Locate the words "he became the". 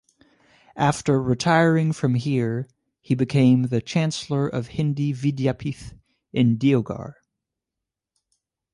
3.01-3.81